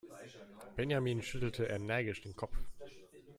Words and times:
Benjamin 0.77 1.21
schüttelte 1.21 1.65
energisch 1.65 2.21
den 2.23 2.35
Kopf. 2.35 2.57